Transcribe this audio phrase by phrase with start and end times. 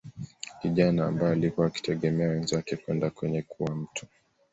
[0.61, 4.05] Kijana ambae alikuwa akitegemea wenzake kwenda kwenye kuwa mtu